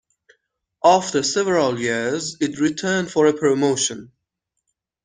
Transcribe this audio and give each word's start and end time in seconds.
After 0.83 1.21
several 1.21 1.79
years, 1.79 2.35
it 2.41 2.59
returned 2.59 3.11
for 3.11 3.27
a 3.27 3.33
promotion. 3.37 4.11